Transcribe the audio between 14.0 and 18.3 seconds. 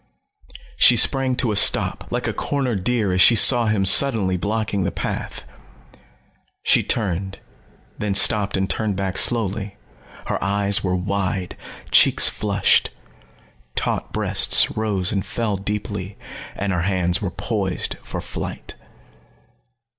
breasts rose and fell deeply, and her hands were poised for